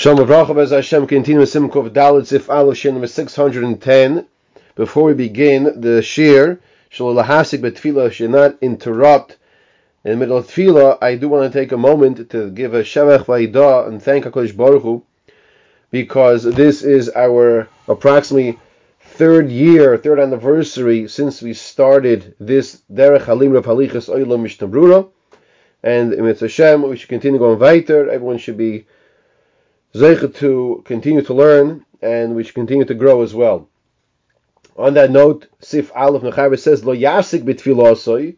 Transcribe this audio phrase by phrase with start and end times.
[0.00, 4.26] Shalom Avracha Bez Hashem continue Simkov Dalit Sif Aleph Shin number 610.
[4.74, 6.58] Before we begin the shir,
[6.88, 9.36] Shalom Lahasik Betfila should not interrupt
[10.02, 10.96] in the middle of Tefillah.
[11.02, 14.56] I do want to take a moment to give a Shevach Vaidah and thank HaKadosh
[14.56, 15.02] Baruch Hu
[15.90, 18.58] because this is our approximately
[19.02, 25.10] third year, third anniversary since we started this Derech Halim Rav Halichas Oilam Mishnah
[25.82, 28.10] And in Hashem, we should continue going weiter.
[28.10, 28.86] Everyone should be
[29.92, 33.68] Zeicha to continue to learn, and we should continue to grow as well.
[34.76, 38.36] On that note, Sif Aleph Mechaber says, Lo yasik betfilosoi,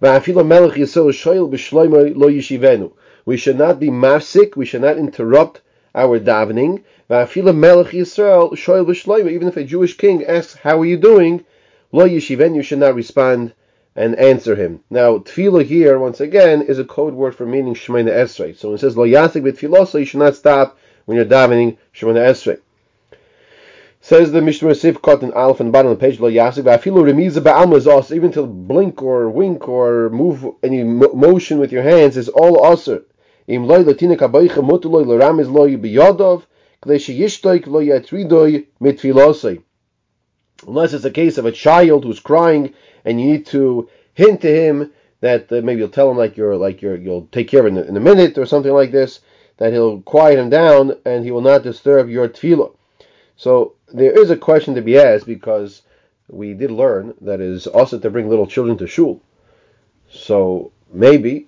[0.00, 2.92] va'afilo melech shoyel b'shloimo lo yishivenu.
[3.24, 5.60] We should not be mafsik, we should not interrupt
[5.92, 6.84] our davening.
[7.10, 9.28] Va'afilo melech Yisrael shoyel b'shloimo.
[9.28, 11.44] Even if a Jewish king asks, how are you doing?
[11.90, 13.54] Lo yishivenu, you should not respond
[13.96, 14.78] and answer him.
[14.88, 18.56] Now, tefillah here, once again, is a code word for meaning Shemina Esrei.
[18.56, 22.28] So when it says lo yasik betfiloso, you should not stop when you're davening Shemona
[22.30, 22.60] Esrei.
[24.04, 27.04] Says the Mishnah Sif Kot in Alf and bottom of the page Lo Yasik Vafilu
[27.04, 32.16] Remiza Ba'alma is even to blink or wink or move any motion with your hands
[32.16, 33.02] is all also.
[33.46, 36.42] Im loy latina kabaycha mutuloy l'ramiz loy biyodov
[36.82, 39.62] k'lei sheyishtoik lo yatridoy mitfilosei.
[40.66, 42.74] Unless it's a case of a child who's crying
[43.04, 44.90] and you need to hint to him
[45.20, 47.78] that uh, maybe you'll tell him like you're like you're you'll take care of it
[47.78, 49.20] in, in a minute or something like this
[49.62, 52.74] that he'll quiet him down and he will not disturb your tefillah.
[53.36, 55.82] So there is a question to be asked because
[56.26, 59.22] we did learn that it is also to bring little children to shul.
[60.10, 61.46] So maybe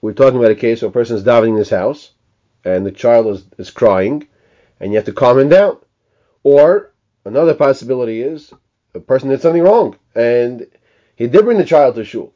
[0.00, 2.10] we're talking about a case where a person is davening in his house
[2.64, 4.26] and the child is, is crying
[4.80, 5.78] and you have to calm him down.
[6.42, 6.90] Or
[7.24, 8.52] another possibility is
[8.92, 10.66] a person did something wrong and
[11.14, 12.34] he did bring the child to shul.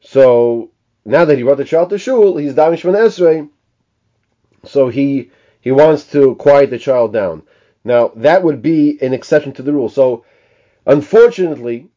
[0.00, 0.70] So
[1.04, 3.50] now that he brought the child to shul, he's davening Shemon Esrei,
[4.64, 5.30] so he
[5.60, 7.42] he wants to quiet the child down.
[7.84, 9.88] Now that would be an exception to the rule.
[9.88, 10.24] So
[10.86, 11.88] unfortunately,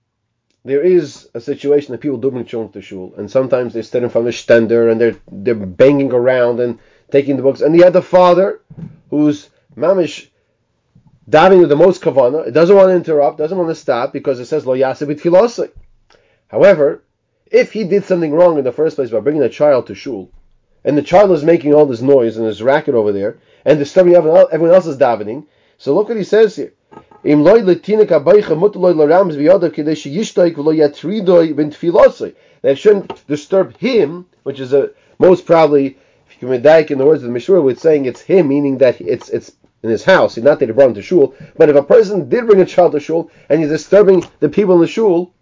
[0.65, 4.09] there is a situation that people do bring children to shul, and sometimes they're standing
[4.09, 6.79] from the stender and they're they're banging around and
[7.11, 7.61] taking the books.
[7.61, 8.61] And the father
[9.09, 10.27] who's mamish
[11.27, 12.51] diving with the most kavana.
[12.51, 15.71] Doesn't want to interrupt, doesn't want to stop because it says lo yasibit filosai.
[16.47, 17.03] However,
[17.45, 20.31] if he did something wrong in the first place by bringing a child to shul,
[20.85, 24.15] and the child is making all this noise and this racket over there, and disturbing
[24.15, 25.45] everyone else is davening.
[25.77, 26.73] So look what he says here.
[32.61, 35.85] That shouldn't disturb him, which is a most probably,
[36.27, 38.77] if you can medayik in the words of the Mishnah, it's saying it's him, meaning
[38.79, 41.35] that it's it's in his house, not that he brought him to shul.
[41.57, 44.75] But if a person did bring a child to shul and he's disturbing the people
[44.75, 45.33] in the shul,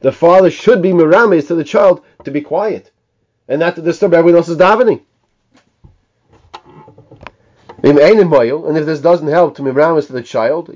[0.00, 2.92] the father should be mirames to the child to be quiet
[3.48, 5.02] and not to disturb everyone else's davening.
[7.82, 10.70] And if this doesn't help to miramis to the child,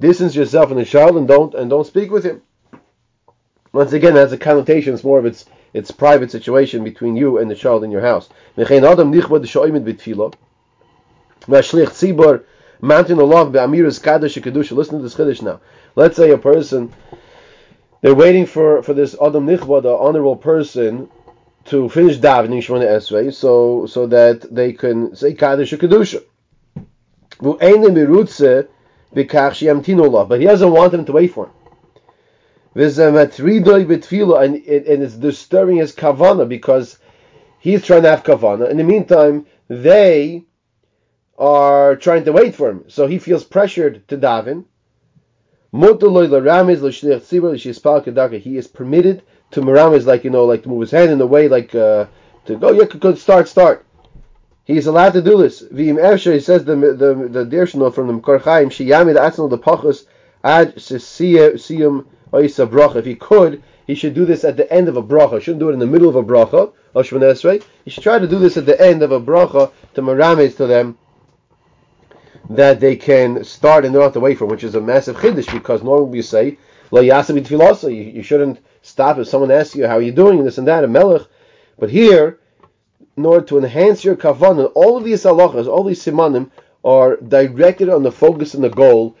[0.00, 2.42] distance yourself from the child and don't and don't speak with him.
[3.72, 4.92] Once again, that's a connotation.
[4.94, 8.28] It's more of its its private situation between you and the child in your house.
[8.56, 9.32] Listen to
[15.02, 15.60] this chiddush now.
[15.96, 16.92] Let's say a person
[18.04, 21.08] they're waiting for, for this Adam Nichva, the honorable person,
[21.64, 26.22] to finish davening Shemona Esrei, so so that they can say Kaddish Kedusha.
[27.40, 27.60] But
[30.38, 31.52] he doesn't want them to wait for him.
[32.74, 36.98] And, and it's disturbing his kavana because
[37.58, 38.68] he's trying to have kavana.
[38.68, 40.44] In the meantime, they
[41.38, 42.84] are trying to wait for him.
[42.88, 44.66] So he feels pressured to daven.
[45.74, 45.88] He is
[48.68, 51.74] permitted to meramis, like you know, like to move his hand in a way, like
[51.74, 52.06] uh,
[52.44, 52.70] to go.
[52.70, 53.84] Yeah, good start, start.
[54.64, 55.64] He is allowed to do this.
[55.64, 60.06] V'im he says the the the Dirshno from the Mekor Chaim, sheyamid atzal the pachos
[60.44, 62.94] ad siyum oisa bracha.
[62.96, 65.42] If he could, he should do this at the end of a bracha.
[65.42, 66.72] Shouldn't do it in the middle of a bracha.
[67.84, 70.68] He should try to do this at the end of a bracha to meramis to
[70.68, 70.98] them
[72.50, 75.16] that they can start and they don't have to wait for, which is a massive
[75.16, 76.58] chiddush because normally we say
[76.90, 77.00] lo.
[77.00, 80.84] You, you shouldn't stop if someone asks you how are you doing this and that
[80.84, 81.22] a melech.
[81.78, 82.38] But here,
[83.16, 86.50] in order to enhance your kavanah, all of these halachas, all these simanim
[86.84, 89.16] are directed on the focus and the goal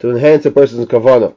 [0.00, 1.34] to enhance a person's kavanah.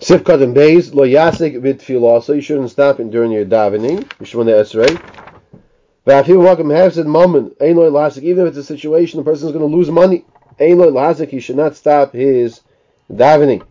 [0.00, 2.34] Sifkat and Beis, lo yasik vit filasa.
[2.34, 4.04] You shouldn't stop during your davening.
[4.20, 5.23] Yishmona Esrei.
[6.06, 6.88] Even if
[8.46, 10.26] it's a situation the person is going to lose money,
[10.58, 12.60] he should not stop his
[13.10, 13.62] davening.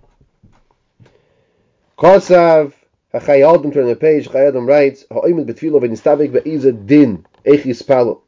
[1.98, 2.74] Kosav
[3.14, 8.24] Chayei Adam, turn the page, Chayei Adam writes, Ha'imid betfilo v'nistabik be'iza din, echis palo.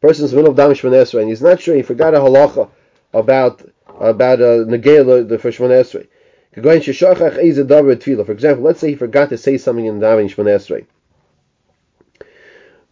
[0.00, 2.70] Person's in the middle of and he's not sure, he forgot a halacha
[3.12, 3.60] about,
[3.98, 6.08] about uh, Negela, the first Esrei.
[6.54, 10.86] For example, let's say he forgot to say something in the Davening Shemon Esrei.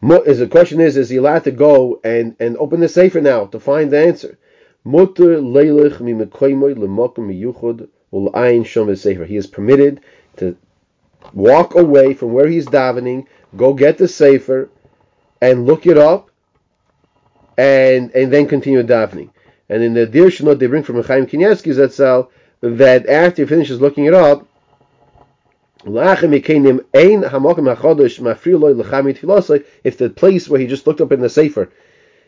[0.00, 3.46] Is the question is, is he allowed to go and, and open the safer now
[3.46, 4.38] to find the answer?
[9.26, 10.00] He is permitted
[10.36, 10.56] to
[11.34, 14.70] walk away from where he's davening, go get the safer,
[15.40, 16.30] and look it up,
[17.56, 19.30] and and then continue davening.
[19.68, 22.28] And in the Dir they bring from Chaim Kanievsky Zatzal
[22.60, 24.47] that after he finishes looking it up,
[29.84, 31.70] if the place where he just looked up in the sefer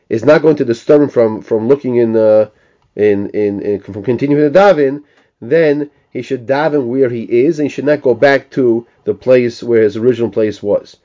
[0.09, 2.49] is not going to disturb him from, from looking in, uh,
[2.97, 5.05] in, in, in from continuing to daven,
[5.41, 9.15] then he should daven where he is and he should not go back to the
[9.15, 10.97] place where his original place was.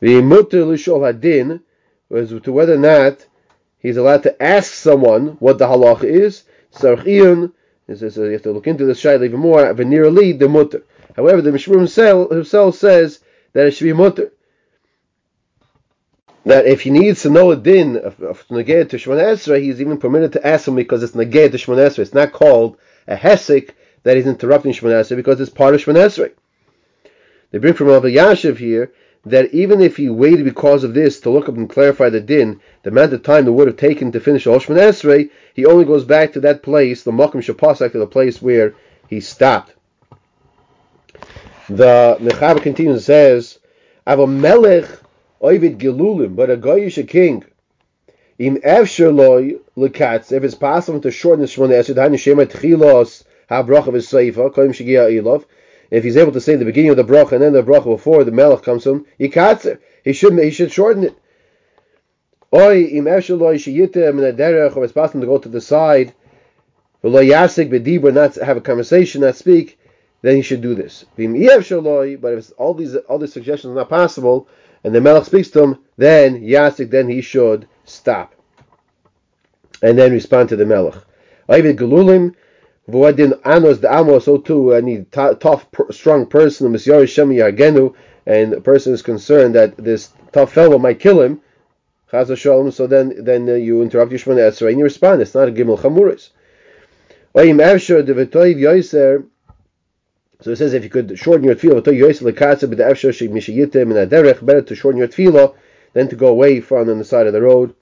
[0.00, 1.60] The mutter lishol hadin
[2.08, 3.26] was to whether or not
[3.78, 6.44] he's allowed to ask someone what the halach is.
[6.74, 7.52] Sha'ar Tziyun
[7.96, 9.72] says you have to look into this shayla even more.
[9.74, 10.84] Venir li the mutter.
[11.16, 13.20] However, the Mishmur himself, himself says
[13.52, 14.32] that it should be mutter.
[16.44, 19.80] That if he needs to know a din of, of neged to Shemon Esrei, he's
[19.80, 21.98] even permitted to ask him because it's neged to Shemon Esrei.
[22.00, 23.70] It's not called a hesek
[24.04, 26.32] that he's interrupting Shemon Esrei because it's part of Shemon Esrei.
[27.50, 28.92] They bring from Rabbi Yashiv here
[29.26, 32.60] that even if he waited because of this to look up and clarify the din,
[32.82, 36.04] the amount of time it would have taken to finish Oshman Esrei, he only goes
[36.04, 38.74] back to that place, the Makom Shapasak, to the place where
[39.08, 39.74] he stopped.
[41.68, 43.58] The Mechaber continues and says,
[44.06, 44.86] Ava Melech
[45.40, 47.44] Ovid Gelulim, but a Goyish a king.
[48.38, 53.86] Im Efsherloi Lekatz, if it's possible to shorten the Shemon Esrei, Hani Shema Tchilos HaBrach
[53.86, 55.44] of his Seifa, Koim Shigia Ilov,
[55.90, 58.24] if he's able to say the beginning of the bracha and then the bracha before
[58.24, 59.78] the melech comes to him, yikatzer.
[60.04, 61.18] He should he should shorten it.
[62.54, 66.14] Oy im esheloi sheyitem in a derech, or it's possible to go to the side,
[67.02, 69.78] v'lo yasik b'dibur, not have a conversation, not speak,
[70.22, 71.04] then he should do this.
[71.16, 74.48] But if all these these suggestions are not possible,
[74.84, 78.34] and the melech speaks to him, then yasik, then he should stop,
[79.82, 80.96] and then respond to the melech.
[81.50, 82.34] Oy gelulim.
[82.88, 87.94] V'wadin anos the amos, so too any tough, strong person, misyar shem yagenu,
[88.26, 91.40] and the person is concerned that this tough fellow might kill him.
[92.12, 92.70] Chaz shalom.
[92.70, 95.22] So then, then uh, you interrupt Yishman Esrei and you respond.
[95.22, 96.30] It's not a gimel chamuris.
[97.34, 99.24] Oyim evsher devetoiv yoiser.
[100.42, 101.82] So it says if you could shorten your tefillah.
[104.46, 105.54] Better to shorten your tefillah
[105.92, 107.74] than to go away from on the side of the road.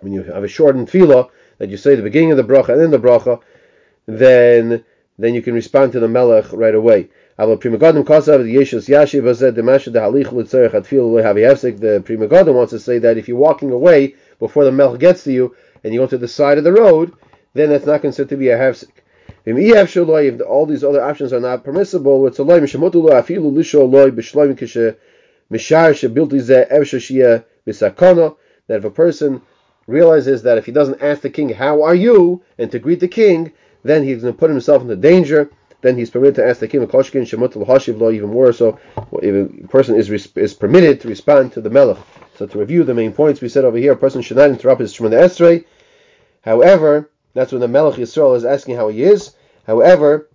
[0.00, 2.80] When you have a shortened tefillah that you say the beginning of the bracha and
[2.80, 3.40] then the bracha
[4.06, 4.84] then
[5.18, 7.08] then you can respond to the melech right away.
[7.36, 8.04] The Pri Megadim
[12.54, 15.92] wants to say that if you're walking away before the melech gets to you and
[15.92, 17.12] you go to the side of the road,
[17.54, 18.90] then that's not considered to be a hefsek.
[19.50, 24.58] If all these other options are not permissible, it's a loy afilu lisho loy b'shloim
[24.58, 24.96] kishe
[25.50, 25.94] mishar
[27.66, 28.36] b'sakana
[28.66, 29.40] that if a person
[29.86, 33.08] realizes that if he doesn't ask the king, how are you, and to greet the
[33.08, 33.50] king,
[33.84, 35.50] then he's going to put himself into danger.
[35.80, 38.52] Then he's permitted to ask the king koshkin shemut hashiv law even more.
[38.52, 38.78] So
[39.22, 41.96] if a person is is permitted to respond to the melech.
[42.36, 44.82] So to review the main points we said over here, a person should not interrupt
[44.82, 45.64] his shemon esrei.
[46.42, 49.34] However, that's when the melech Yisrael is asking how he is.
[49.68, 50.30] However,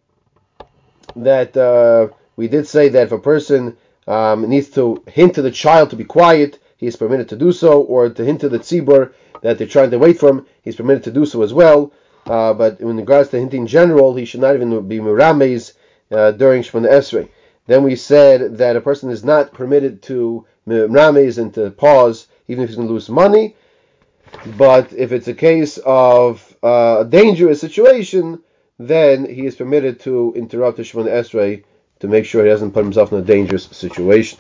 [1.16, 3.76] that uh, we did say that if a person
[4.08, 7.52] um, needs to hint to the child to be quiet, he is permitted to do
[7.52, 9.12] so, or to hint to the tzibur
[9.42, 11.92] that they're trying to wait for him, he's permitted to do so as well.
[12.28, 15.74] Uh, but in regards to hinting in general, he should not even be mirames
[16.12, 17.28] uh, during Shemona Esrei.
[17.66, 22.64] Then we said that a person is not permitted to mirames and to pause, even
[22.64, 23.56] if he's going to lose money.
[24.58, 28.44] But if it's a case of uh, a dangerous situation,
[28.80, 31.64] then he is permitted to interrupt the Shemona Esrei
[32.00, 34.40] to make sure he doesn't put himself in a dangerous situation.